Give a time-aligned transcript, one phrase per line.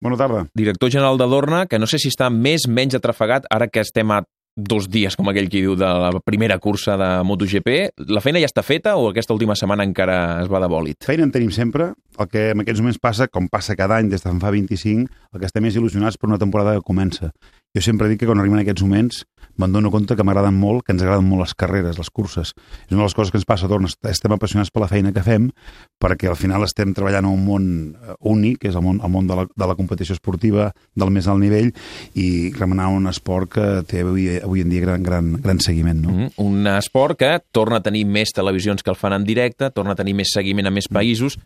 [0.00, 0.46] Bona tarda.
[0.54, 4.12] Director general de Dorna, que no sé si està més menys atrafegat ara que estem
[4.14, 4.22] a
[4.58, 7.74] dos dies, com aquell qui diu, de la primera cursa de MotoGP.
[8.10, 10.98] La feina ja està feta o aquesta última setmana encara es va de bòlit?
[11.06, 11.92] Feina en tenim sempre.
[12.18, 15.40] El que en aquests moments passa, com passa cada any des de fa 25, el
[15.40, 17.30] que estem més il·lusionats per una temporada que comença.
[17.76, 19.22] Jo sempre dic que quan arriben aquests moments
[19.58, 22.50] me'n dono compte que m'agraden molt, que ens agraden molt les carreres, les curses.
[22.54, 23.90] És una de les coses que ens passa Dorna.
[24.10, 25.50] Estem apassionats per la feina que fem
[25.98, 29.12] perquè al final estem treballant en un món eh, únic, que és el món, el
[29.12, 31.72] món de, la, de la competició esportiva del més alt nivell
[32.14, 36.02] i remenar un esport que té avui, avui en dia gran, gran, gran seguiment.
[36.02, 36.10] No?
[36.10, 36.32] Mm -hmm.
[36.38, 39.96] Un esport que torna a tenir més televisions que el fan en directe, torna a
[39.96, 41.38] tenir més seguiment a més països,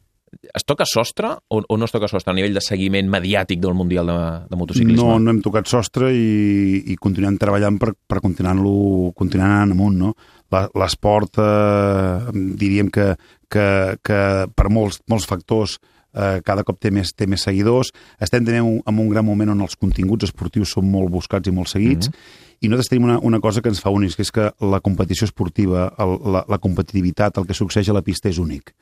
[0.42, 3.74] es toca sostre o, o no es toca sostre a nivell de seguiment mediàtic del
[3.76, 5.02] Mundial de, de motociclisme?
[5.02, 9.98] No, no hem tocat sostre i, i continuem treballant per, per continuar-lo continuar anant amunt,
[10.06, 10.14] no?
[10.52, 13.14] L'esport, eh, diríem que,
[13.52, 13.66] que,
[14.04, 14.20] que
[14.56, 15.78] per molts, molts factors
[16.14, 17.92] eh, cada cop té més, té més seguidors.
[18.22, 21.54] Estem tenint un, en un gran moment on els continguts esportius són molt buscats i
[21.54, 22.58] molt seguits, mm -hmm.
[22.60, 25.24] i nosaltres tenim una, una cosa que ens fa únics, que és que la competició
[25.24, 28.74] esportiva, el, la, la competitivitat, el que succeeix a la pista és únic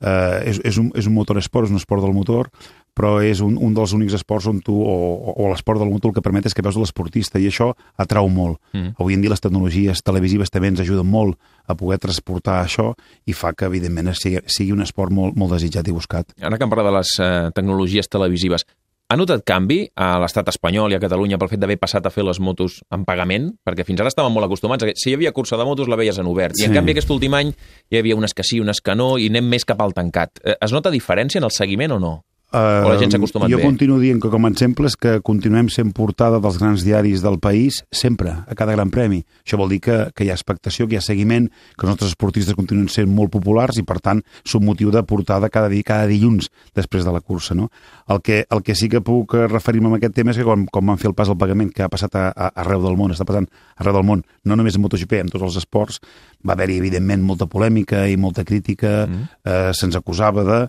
[0.00, 2.50] eh, és, és, un, és un motor esport, és un esport del motor,
[2.94, 6.16] però és un, un dels únics esports on tu, o, o l'esport del motor el
[6.16, 8.60] que permet és que veus l'esportista, i això atrau molt.
[8.72, 8.94] Mm.
[9.02, 11.36] Avui en dia les tecnologies televisives també ens ajuden molt
[11.66, 12.92] a poder transportar això
[13.26, 16.34] i fa que, evidentment, sigui, sigui un esport molt, molt desitjat i buscat.
[16.40, 18.66] Ara que em parla de les eh, tecnologies televisives,
[19.04, 22.24] ha notat canvi a l'estat espanyol i a Catalunya pel fet d'haver passat a fer
[22.24, 23.50] les motos en pagament?
[23.66, 24.86] Perquè fins ara estàvem molt acostumats.
[24.86, 24.94] A...
[24.96, 26.56] Si hi havia cursa de motos, la veies en obert.
[26.56, 26.64] Sí.
[26.64, 29.28] I en canvi aquest últim any hi havia unes que sí, unes que no, i
[29.28, 30.40] anem més cap al tancat.
[30.40, 32.14] Eh, es nota diferència en el seguiment o no?
[32.54, 33.64] Uh, o la gent s'ha acostumat jo bé?
[33.66, 37.40] Continuo dient que com a exemple és que continuem sent portada dels grans diaris del
[37.42, 39.24] país sempre, a cada gran premi.
[39.42, 42.12] Això vol dir que, que hi ha expectació, que hi ha seguiment, que els nostres
[42.12, 46.06] esportistes continuen sent molt populars i, per tant, són motiu de portada cada dia, cada
[46.06, 46.46] dilluns
[46.78, 47.56] després de la cursa.
[47.58, 47.72] No?
[48.06, 50.86] El, que, el que sí que puc referir-me a aquest tema és que quan, quan
[50.92, 53.26] van fer el pas al pagament, que ha passat a, a, arreu del món, està
[53.26, 53.48] passant
[53.82, 55.98] arreu del món, no només en MotoGP, en tots els esports,
[56.46, 59.32] va haver-hi, evidentment, molta polèmica i molta crítica, mm.
[59.42, 60.60] eh, se'ns acusava de...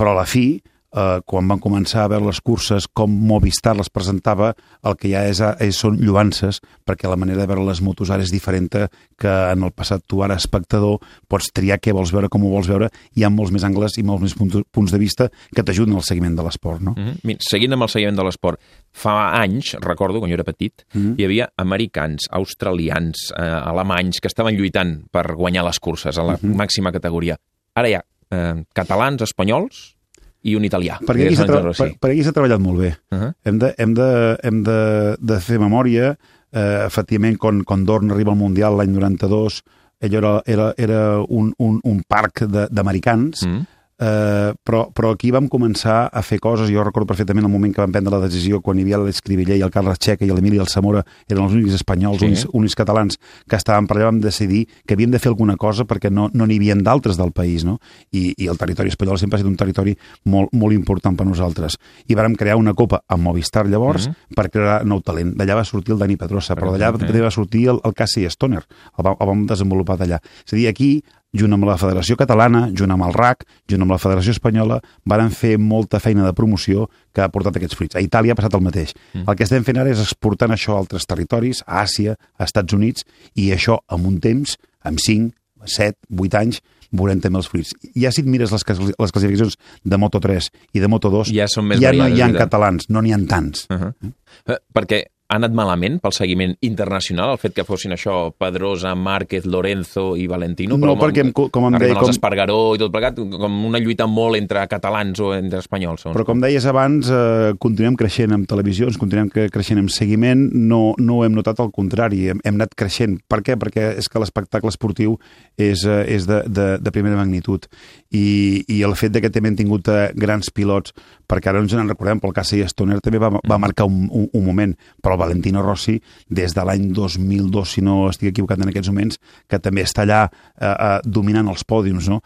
[0.00, 0.60] Però a la fi,
[0.96, 4.52] eh, quan van començar a veure les curses, com Movistar les presentava,
[4.86, 8.24] el que ja és, és són lluances, perquè la manera de veure les motos ara
[8.24, 12.44] és diferent que en el passat tu ara, espectador, pots triar què vols veure, com
[12.44, 15.28] ho vols veure, hi ha molts més angles i molts més punts, punts de vista
[15.54, 16.94] que t'ajuden al seguiment de l'esport, no?
[16.96, 17.36] Mm -hmm.
[17.40, 18.60] Seguint amb el seguiment de l'esport,
[18.92, 21.14] fa anys, recordo, quan jo era petit, mm -hmm.
[21.18, 26.32] hi havia americans, australians, eh, alemanys, que estaven lluitant per guanyar les curses a la
[26.32, 26.54] mm -hmm.
[26.54, 27.36] màxima categoria.
[27.74, 29.96] Ara hi ha eh, catalans, espanyols,
[30.42, 30.98] i un italià.
[31.04, 32.94] Perquè aquí s'ha per, per aquí s'ha treballat molt bé.
[33.10, 33.32] Uh -huh.
[33.44, 36.16] Hem, de, hem, de, hem de, de fer memòria.
[36.52, 39.62] Eh, efectivament, quan, quan Dorn arriba al Mundial l'any 92,
[40.00, 43.66] ell era, era, era un, un, un parc d'americans, -huh
[44.00, 47.82] eh, però, però aquí vam començar a fer coses, jo recordo perfectament el moment que
[47.82, 50.62] vam prendre la decisió quan hi havia l'Escriviller i el Carles Checa i l'Emili i
[50.64, 52.30] el Zamora eren els únics espanyols, sí.
[52.30, 55.84] únics, únics catalans que estaven per allà, vam decidir que havíem de fer alguna cosa
[55.84, 57.78] perquè no n'hi no havia d'altres del país, no?
[58.12, 61.76] I, I el territori espanyol sempre ha estat un territori molt, molt important per nosaltres.
[62.08, 64.34] I vàrem crear una copa amb Movistar llavors mm -hmm.
[64.34, 65.34] per crear nou talent.
[65.36, 68.62] D'allà va sortir el Dani Pedrosa, però d'allà també va sortir el, el Cassi Stoner,
[68.98, 70.18] el, el vam desenvolupar d'allà.
[70.46, 71.02] És a dir, aquí
[71.36, 75.30] junt amb la Federació Catalana, junt amb el RAC, junt amb la Federació Espanyola, varen
[75.34, 77.98] fer molta feina de promoció que ha portat aquests fruits.
[77.98, 78.94] A Itàlia ha passat el mateix.
[79.14, 79.28] Mm.
[79.28, 82.74] El que estem fent ara és exportant això a altres territoris, a Àsia, a Estats
[82.74, 83.06] Units,
[83.38, 85.30] i això amb un temps, amb 5,
[85.78, 86.60] 7, 8 anys,
[86.90, 87.70] veurem també els fruits.
[87.94, 91.82] Ja si et mires les, les classificacions de Moto3 i de Moto2, ja, són més
[91.82, 93.68] ja no hi ha catalans, no n'hi ha tants.
[93.70, 94.12] Uh -huh.
[94.50, 94.58] eh?
[94.74, 100.16] Perquè ha anat malament pel seguiment internacional, el fet que fossin això Pedrosa, Márquez, Lorenzo
[100.18, 100.74] i Valentino?
[100.74, 101.94] No, però perquè, com, com em deia...
[102.00, 102.10] Com...
[102.10, 106.08] Espargaró i tot plegat, com una lluita molt entre catalans o entre espanyols.
[106.10, 111.20] Però com deies abans, eh, continuem creixent amb televisions, continuem creixent amb seguiment, no, no
[111.20, 113.20] ho hem notat al contrari, hem, hem anat creixent.
[113.30, 113.54] Per què?
[113.60, 115.14] Perquè és que l'espectacle esportiu
[115.54, 117.70] és, eh, és de, de, de primera magnitud.
[118.10, 120.96] I, i el fet de que també hem tingut eh, grans pilots,
[121.30, 123.86] perquè ara no ens en recordem, però el cas de Stoner també va, va marcar
[123.86, 128.60] un, un, un moment, però Valentino Rossi, des de l'any 2002, si no estic equivocat
[128.60, 132.20] en aquests moments, que també està allà eh, eh, dominant els pòdiums, no?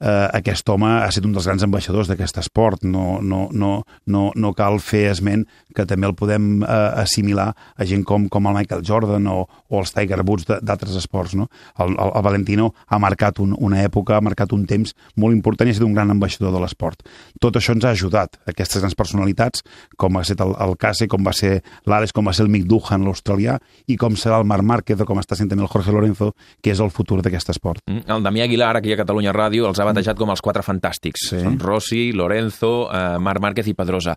[0.00, 2.84] Eh, aquest home ha estat un dels grans ambaixadors d'aquest esport.
[2.84, 3.72] No, no, no,
[4.06, 8.48] no, no cal fer esment que també el podem eh, assimilar a gent com, com
[8.50, 11.36] el Michael Jordan o, o els Tiger Woods d'altres esports.
[11.38, 11.48] No?
[11.78, 15.68] El, el, el Valentino ha marcat un, una època, ha marcat un temps molt important
[15.68, 17.04] i ha estat un gran ambaixador de l'esport.
[17.40, 19.64] Tot això ens ha ajudat, aquestes grans personalitats,
[19.96, 21.58] com ha estat el, el Case, com va ser
[21.88, 25.06] l'Alex, com va ser el Mick Duhan, l'australià, i com serà el Marc Márquez o
[25.08, 27.82] com està sent també el Jorge Lorenzo, que és el futur d'aquest esport.
[27.88, 31.28] Mm, el Damià Aguilar, aquí a Catalunya Ràdio, els ha batejat com els quatre fantàstics.
[31.32, 31.42] Sí.
[31.42, 34.16] Són Rossi, Lorenzo, eh, Marc Márquez i Pedrosa.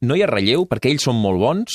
[0.00, 1.74] no hi ha relleu perquè ells són molt bons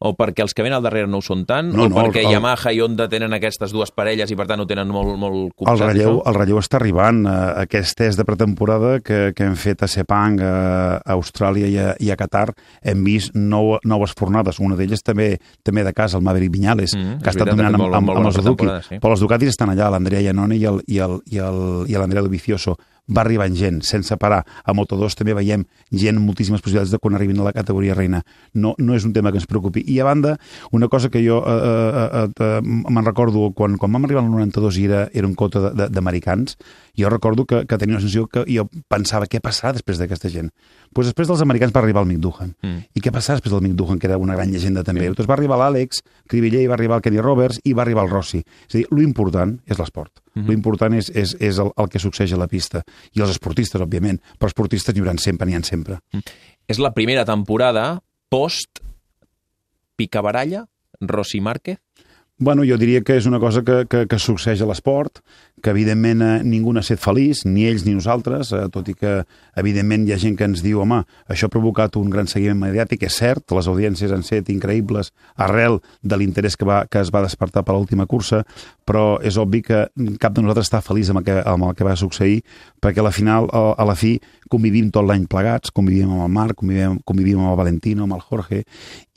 [0.00, 2.20] o perquè els que venen al darrere no ho són tant, No, o no, perquè
[2.20, 5.16] el- el- Yamaha i Honda tenen aquestes dues parelles i per tant ho tenen molt,
[5.18, 6.28] molt El copsat, relleu, això?
[6.30, 7.24] el relleu està arribant.
[7.26, 11.94] Eh, Aquest test de pretemporada que, que hem fet a Sepang, a Austràlia i a,
[11.98, 12.52] i a Qatar,
[12.82, 14.60] hem vist nou, noves fornades.
[14.60, 17.80] Una d'elles també també de casa, el Maverick Viñales, Mm, que ha estat dominant fet
[17.82, 18.98] amb, amb, amb bona els pretemporada, sí.
[19.02, 22.22] Però els Ducatis estan allà, l'Andrea Iannone i el, i el, i el, i l'Andrea
[22.22, 22.76] Dovizioso.
[23.08, 24.42] Va arribant gent, sense parar.
[24.64, 28.22] A Moto2 també veiem gent amb moltíssimes possibilitats de quan arribin a la categoria reina.
[28.54, 29.84] No, no és un tema que ens preocupi.
[29.88, 30.36] I a banda,
[30.76, 34.30] una cosa que jo eh, eh, eh, eh, me'n recordo, quan, quan vam arribar al
[34.30, 36.58] 92 i era, era un cota d'americans,
[36.98, 40.52] jo recordo que, que tenia una sensació que jo pensava què passarà després d'aquesta gent.
[40.94, 42.54] Pues després dels americans va arribar el Mick Duhan.
[42.64, 42.86] Mm.
[42.96, 45.06] I què passarà després del Mick Duhan, que era una gran llegenda també?
[45.06, 45.16] Sí.
[45.16, 48.42] Doncs va arribar l'Àlex Cribiller, va arribar el Kenny Roberts i va arribar el Rossi.
[48.68, 50.18] És a dir, l'important és l'esport.
[50.38, 50.44] Mm.
[50.44, 50.50] -hmm.
[50.50, 52.82] L'important és, és, és el, el que succeeix a la pista.
[53.12, 54.20] I els esportistes, òbviament.
[54.38, 55.98] Però esportistes n'hi haurà sempre, n'hi ha sempre.
[56.66, 58.80] És la primera temporada post
[59.96, 60.66] picabaralla,
[61.00, 61.78] Rossi Márquez,
[62.40, 65.18] Bueno, jo diria que és una cosa que, que, que succeeix a l'esport,
[65.58, 69.14] que evidentment eh, ningú n'ha estat feliç, ni ells ni nosaltres, eh, tot i que
[69.58, 73.02] evidentment hi ha gent que ens diu, home, això ha provocat un gran seguiment mediàtic,
[73.08, 77.24] és cert, les audiències han set increïbles arrel de l'interès que, va, que es va
[77.26, 78.44] despertar per l'última cursa,
[78.86, 79.88] però és obvi que
[80.22, 82.44] cap de nosaltres està feliç amb el que, amb el que va succeir,
[82.78, 84.14] perquè a la final, a, a la fi,
[84.48, 88.22] convivim tot l'any plegats, convivim amb el Marc, convivim, convivim amb el Valentino, amb el
[88.30, 88.62] Jorge,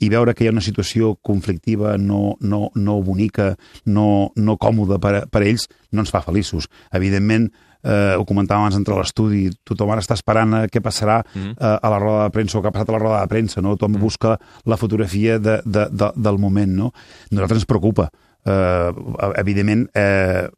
[0.02, 3.52] i veure que hi ha una situació conflictiva no, no, no bonica,
[3.86, 6.66] no, no còmoda per, a- per a ells, no ens fa feliços.
[6.92, 7.46] Evidentment,
[7.82, 11.54] eh, ho comentàvem abans d'entrar a l'estudi, tothom ara està esperant eh, què passarà Mm.
[11.54, 13.62] eh, a la roda de premsa o què ha passat a la roda de premsa,
[13.62, 13.76] no?
[13.76, 16.92] Tothom busca la fotografia de, de, de, del moment, no?
[16.92, 18.10] A nosaltres ens preocupa.
[18.42, 18.92] Eh,
[19.38, 20.48] evidentment eh,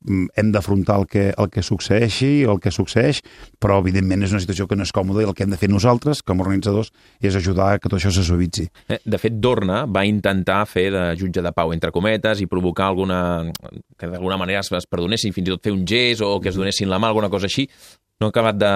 [0.40, 3.20] hem d'afrontar el, que, el que succeeixi o el que succeeix,
[3.60, 5.68] però evidentment és una situació que no és còmoda i el que hem de fer
[5.68, 8.70] nosaltres com a organitzadors és ajudar que tot això se suavitzi.
[8.88, 12.88] Eh, De fet, Dorna va intentar fer de jutge de pau, entre cometes, i provocar
[12.88, 13.52] alguna...
[13.98, 16.88] que d'alguna manera es perdonessin, fins i tot fer un gest o que es donessin
[16.88, 17.68] la mà, alguna cosa així.
[18.20, 18.68] No ha acabat de,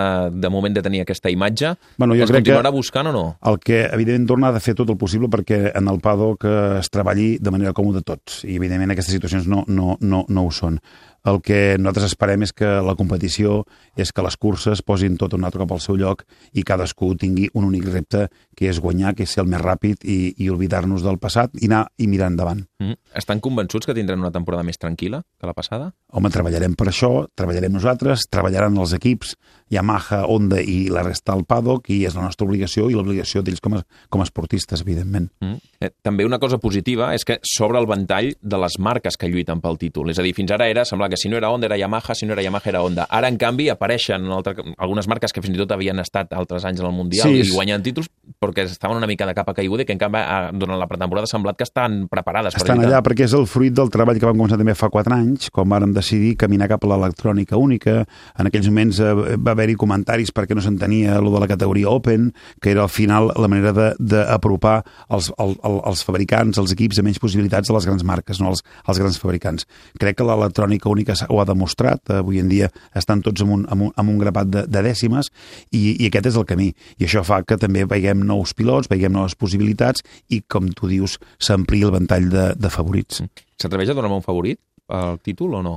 [0.43, 1.77] de moment de tenir aquesta imatge.
[1.97, 3.25] Bueno, jo es crec que- continuarà buscant o no?
[3.47, 6.79] El que, evidentment, torna ha de fer tot el possible perquè en el paddock eh,
[6.81, 8.43] es treballi de manera còmoda tots.
[8.45, 10.81] I, evidentment, aquestes situacions no, no, no, no ho són.
[11.27, 13.65] El que nosaltres esperem és que la competició,
[13.99, 16.25] és que les curses posin tot un altre cop al seu lloc
[16.55, 20.07] i cadascú tingui un únic repte, que és guanyar, que és ser el més ràpid
[20.07, 22.65] i, i oblidar-nos del passat i anar i mirar endavant.
[22.83, 22.99] Mm.
[23.19, 25.91] Estan convençuts que tindran una temporada més tranquil·la que la passada?
[26.15, 29.35] Home, treballarem per això, treballarem nosaltres, treballaran els equips,
[29.71, 33.61] Yamaha, Honda i la resta del paddock, i és la nostra obligació i l'obligació d'ells
[33.61, 35.29] com, a, com a esportistes, evidentment.
[35.45, 35.59] Mm.
[35.81, 39.61] Eh, també una cosa positiva és que s'obre el ventall de les marques que lluiten
[39.61, 40.11] pel títol.
[40.11, 42.27] És a dir, fins ara era, semblava que si no era Honda era Yamaha, si
[42.27, 43.07] no era Yamaha era Honda.
[43.11, 46.81] Ara, en canvi, apareixen altre, algunes marques que fins i tot havien estat altres anys
[46.81, 48.09] en el Mundial Sí, i guanyant títols,
[48.41, 51.29] perquè estaven una mica de capa caiguda i que, en canvi, eh, durant la pretemporada
[51.29, 52.55] ha semblat que estan preparades.
[52.55, 52.93] per Estan lluitar.
[52.93, 55.69] allà perquè és el fruit del treball que vam començar també fa 4 anys, quan
[55.69, 58.05] vàrem decidir caminar cap a l'electrònica única.
[58.39, 62.31] En aquells moments eh, va haver-hi comentaris perquè no s'entenia lo de la categoria Open,
[62.63, 64.77] que era al final la manera de- d'apropar
[65.11, 68.53] els, el, el, els fabricants, els equips, a menys possibilitats a les grans marques, no
[68.53, 69.67] als, als grans fabricants.
[69.99, 73.89] Crec que l'electrònica única ho ha demostrat, avui en dia estan tots amb un, amb
[73.89, 75.33] un, amb un grapat de, de dècimes,
[75.73, 76.71] i, i aquest és el camí.
[76.99, 81.19] I això fa que també veiem nous pilots, veiem noves possibilitats, i com tu dius,
[81.43, 83.25] s'amplia el ventall de, de favorits.
[83.59, 85.75] S'atreveix a donar-me un favorit al títol o no?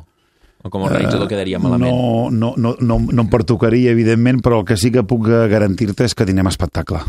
[0.64, 1.90] O com a organitzador quedaria malament?
[1.90, 5.48] No, no, no, no, no em pertocaria, evidentment, però el que sí que puc eh,
[5.50, 7.02] garantir-te és que tindrem espectacle.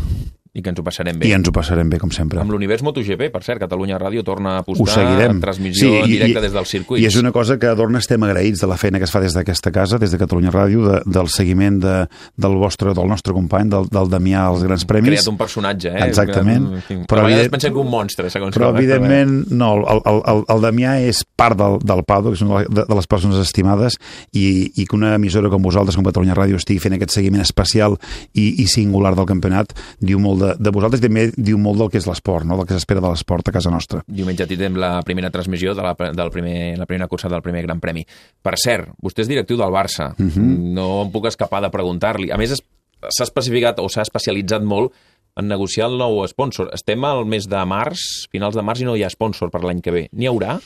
[0.53, 1.25] I que ens ho passarem bé.
[1.27, 2.37] I ens ho passarem bé, com sempre.
[2.39, 5.31] Amb l'univers MotoGP, per cert, Catalunya Ràdio torna a Ho apostar seguirem.
[5.31, 7.01] en transmissió sí, i- directa i- des dels circuits.
[7.01, 9.19] I és una cosa que a Dorna estem agraïts de la feina que es fa
[9.19, 12.07] des d'aquesta casa, des de Catalunya Ràdio, de, del seguiment de,
[12.37, 15.09] del, vostre, del nostre company, del, del Damià als Grans Premis.
[15.09, 16.05] creat un personatge, eh?
[16.05, 16.67] Exactament.
[16.69, 18.77] Que, en fi, Però a vegades evident- pensem que un monstre, segons Però, eh?
[18.77, 22.61] evidentment, no, el, el, el, el Damià és part del, del Pado, que és una
[22.61, 23.97] de, de les persones estimades,
[24.31, 27.97] i, i que una emissora com vosaltres, com Catalunya Ràdio, estigui fent aquest seguiment especial
[28.33, 31.89] i, i singular del campionat, diu molt de, de vosaltres i també diu molt del
[31.93, 32.57] que és l'esport, no?
[32.59, 34.03] del que s'espera de l'esport a casa nostra.
[34.07, 37.79] Diumenge tindrem la primera transmissió de la, del primer, la primera cursa del primer Gran
[37.79, 38.03] Premi.
[38.43, 40.11] Per cert, vostè és directiu del Barça.
[40.17, 40.29] Uh Mhm.
[40.35, 40.73] -huh.
[40.73, 42.31] No em puc escapar de preguntar-li.
[42.31, 42.53] A més,
[43.09, 44.91] s'ha especificat o s'ha especialitzat molt
[45.35, 46.69] en negociar el nou sponsor.
[46.73, 49.81] Estem al mes de març, finals de març, i no hi ha sponsor per l'any
[49.81, 50.09] que ve.
[50.13, 50.59] N'hi haurà?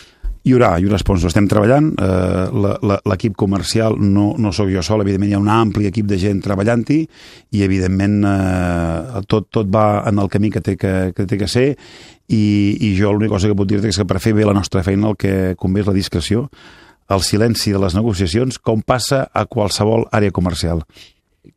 [0.46, 1.32] Hi haurà, hi haurà sponsor.
[1.32, 5.88] Estem treballant, eh, l'equip comercial no, no sóc jo sol, evidentment hi ha un ampli
[5.90, 7.00] equip de gent treballant-hi
[7.58, 11.50] i evidentment eh, tot, tot va en el camí que té que, que, té que
[11.52, 11.68] ser
[12.28, 12.44] i,
[12.80, 15.12] i jo l'única cosa que puc dir-te és que per fer bé la nostra feina
[15.12, 16.48] el que convé és la discreció,
[17.10, 20.84] el silenci de les negociacions com passa a qualsevol àrea comercial.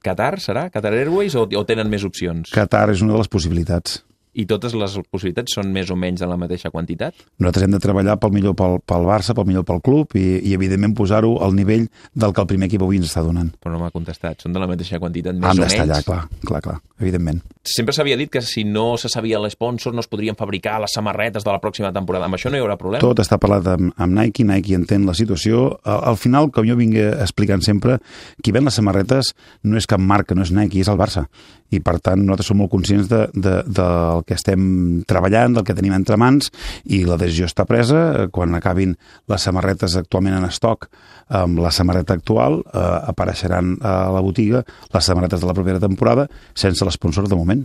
[0.03, 0.69] Qatar serà?
[0.71, 2.55] Qatar Airways o, o tenen més opcions?
[2.55, 4.01] Qatar és una de les possibilitats
[4.35, 7.17] i totes les possibilitats són més o menys de la mateixa quantitat?
[7.41, 10.55] Nosaltres hem de treballar pel millor pel, pel Barça, pel millor pel club i, i
[10.57, 13.51] evidentment posar-ho al nivell del que el primer equip avui ens està donant.
[13.61, 14.45] Però no m'ha contestat.
[14.45, 15.67] Són de la mateixa quantitat, més o menys?
[15.67, 17.43] d'estar allà, clar, clar, clar, evidentment.
[17.67, 21.45] Sempre s'havia dit que si no se sabia l'esponsor no es podrien fabricar les samarretes
[21.45, 22.27] de la pròxima temporada.
[22.29, 23.03] Amb això no hi haurà problema?
[23.05, 25.67] Tot està parlat amb, amb Nike, Nike entén la situació.
[25.85, 27.99] Al, al final, com jo vinc explicant sempre,
[28.43, 31.27] qui ven les samarretes no és cap marca, no és Nike, és el Barça.
[31.71, 35.77] I, per tant, nosaltres som molt conscients de, de, del que estem treballant, del que
[35.77, 36.51] tenim entre mans,
[36.91, 38.27] i la decisió està presa.
[38.35, 38.97] Quan acabin
[39.31, 40.89] les samarretes actualment en estoc
[41.31, 46.27] amb la samarreta actual, eh, apareixeran a la botiga les samarretes de la propera temporada
[46.59, 47.65] sense l'esponsor de moment.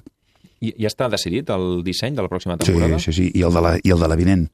[0.64, 3.02] I ja està decidit el disseny de la pròxima temporada?
[3.02, 4.48] Sí, sí, sí, i el de la, i el de la vinent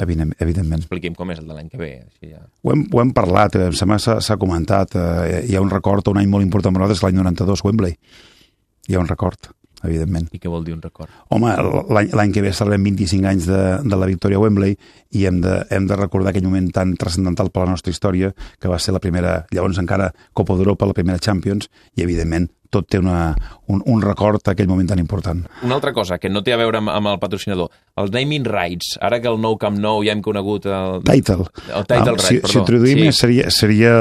[0.00, 0.80] evidentment.
[0.80, 1.90] Expliqui'm com és el de l'any que ve.
[2.06, 2.40] Així ja.
[2.40, 4.96] ho, hem, ho hem parlat, em sembla que s'ha comentat.
[4.96, 7.96] Eh, hi ha un record, un any molt important per nosaltres, l'any 92, Wembley
[8.88, 9.50] hi ha un record,
[9.82, 10.28] evidentment.
[10.34, 11.12] I què vol dir un record?
[11.34, 11.52] Home,
[11.92, 14.74] l'any que ve celebrem 25 anys de, de la victòria a Wembley
[15.18, 18.72] i hem de, hem de recordar aquell moment tan transcendental per la nostra història, que
[18.72, 23.00] va ser la primera, llavors encara Copa d'Europa, la primera Champions, i evidentment tot té
[23.02, 23.34] una,
[23.68, 25.44] un, un record d'aquell moment tan important.
[25.62, 27.70] Una altra cosa, que no té a veure amb, amb el patrocinador,
[28.00, 31.02] els naming rights, ara que el nou Camp Nou ja hem conegut el...
[31.04, 31.44] Title.
[31.68, 32.52] El title ah, right, si, perdó.
[32.52, 33.16] Si ho traduïm, sí.
[33.18, 33.92] seria, seria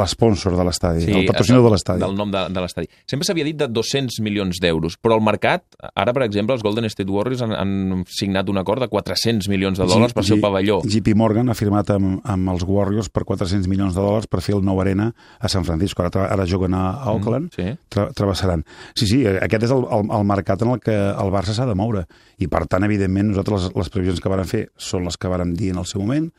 [0.00, 2.02] l'esponsor de l'estadi, sí, el patrocinador de l'estadi.
[2.02, 2.90] Del nom de, de l'estadi.
[3.06, 5.62] Sempre s'havia dit de 200 milions d'euros, però el mercat,
[5.94, 9.78] ara, per exemple, els Golden State Warriors han, han signat un acord de 400 milions
[9.78, 10.80] de dòlars G per ser el pavelló.
[10.82, 14.56] JP Morgan ha firmat amb, amb els Warriors per 400 milions de dòlars per fer
[14.58, 16.02] el nou arena a San Francisco.
[16.02, 17.78] Ara, ara juguen a, a Oakland, mm, sí.
[17.92, 18.66] tra travessaran.
[18.96, 21.78] Sí, sí, aquest és el, el, el mercat en el que el Barça s'ha de
[21.78, 22.06] moure.
[22.42, 25.52] I, per tant, evidentment, nosaltres les, les previsions que vàrem fer són les que vàrem
[25.58, 26.30] dir en el seu moment,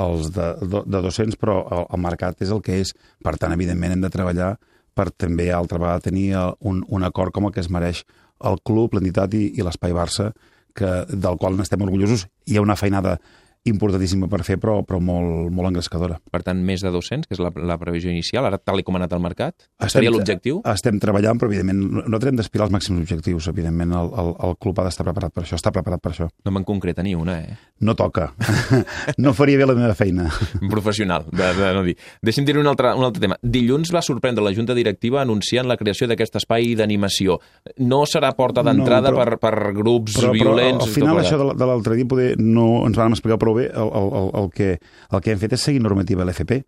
[0.00, 2.92] els de, de 200, però el, el mercat és el que és.
[3.24, 4.54] Per tant, evidentment, hem de treballar
[4.94, 6.28] per també, altra vegada, tenir
[6.60, 8.04] un, un acord com el que es mereix
[8.44, 10.32] el club, l'entitat i, i l'espai Barça,
[10.74, 12.26] que, del qual n'estem orgullosos.
[12.50, 13.16] Hi ha una feinada
[13.64, 16.18] importantíssima per fer, però, però molt, molt engrescadora.
[16.30, 19.00] Per tant, més de 200, que és la, la previsió inicial, ara tal com ha
[19.00, 19.54] anat el mercat?
[19.78, 20.60] Estem, Seria l'objectiu?
[20.68, 23.48] Estem treballant, però evidentment no hem d'aspirar als màxims objectius.
[23.48, 26.28] Evidentment el, el, el club ha d'estar preparat per això, està preparat per això.
[26.44, 27.56] No me'n concreta ni una, eh?
[27.80, 28.30] No toca.
[29.24, 30.28] no faria bé la meva feina.
[30.74, 31.96] Professional, de, de no dir.
[32.24, 33.40] Deixi'm dir un altre, un altre tema.
[33.40, 37.38] Dilluns va sorprendre la Junta Directiva anunciant la creació d'aquest espai d'animació.
[37.80, 40.84] No serà porta d'entrada no, per, per grups però, violents...
[40.84, 43.92] Però al final això de l'altre dia poder no ens vam explicar prou bé, el,
[44.00, 44.74] el, el, que,
[45.10, 46.60] el que hem fet és seguir normativa LFP.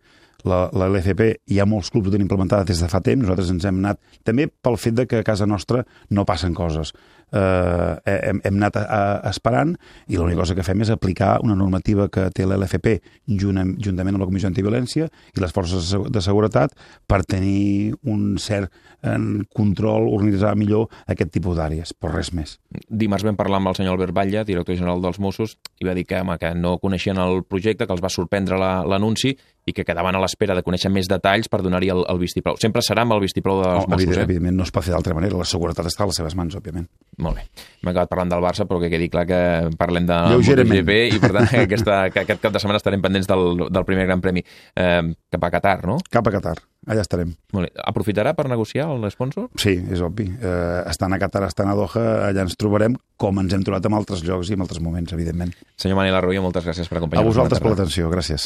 [0.47, 3.65] La, LFP hi ha molts clubs que tenen implementada des de fa temps, nosaltres ens
[3.65, 6.93] hem anat, també pel fet de que a casa nostra no passen coses.
[7.27, 9.73] Eh, hem, hem anat a, a, esperant
[10.07, 12.93] i l'única cosa que fem és aplicar una normativa que té l'LFP
[13.27, 16.71] juntament amb la Comissió Antiviolència i les forces de seguretat
[17.03, 18.71] per tenir un cert
[19.03, 22.55] en control, organitzar millor aquest tipus d'àrees, però res més.
[22.87, 26.07] Dimarts vam parlar amb el senyor Albert Batlle, director general dels Mossos, i va dir
[26.07, 29.83] que, home, que no coneixien el projecte, que els va sorprendre l'anunci la, i que
[29.85, 32.55] quedaven a l'espera de conèixer més detalls per donar-hi el, el vistiplau.
[32.61, 34.27] Sempre serà amb el vistiplau dels oh, Mossos, evident, eh?
[34.29, 35.35] Evidentment, no es pot fer d'altra manera.
[35.39, 36.87] La seguretat està a les seves mans, òbviament.
[37.23, 37.43] Molt bé.
[37.81, 39.41] Hem acabat parlant del Barça, però que quedi clar que
[39.79, 43.67] parlem de MotoGP i, per tant, aquesta, que aquest cap de setmana estarem pendents del,
[43.67, 45.99] del primer Gran Premi eh, cap a Qatar, no?
[46.13, 46.57] Cap a Qatar.
[46.87, 47.33] Allà estarem.
[47.51, 47.71] Molt bé.
[47.89, 49.49] Aprofitarà per negociar l'esponsor?
[49.59, 50.29] Sí, és obvi.
[50.31, 53.95] Eh, estan a Qatar, estan a Doha, allà ens trobarem com ens hem trobat en
[53.97, 55.51] altres llocs i en altres moments, evidentment.
[55.81, 57.33] Senyor Manel Arroyo, moltes gràcies per acompanyar-nos.
[57.33, 58.45] A vosaltres per l'atenció, gràcies.